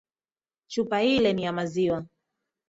Chupa 0.67 1.03
ile 1.03 1.33
ni 1.33 1.43
ya 1.43 1.51
maziwa. 1.53 2.05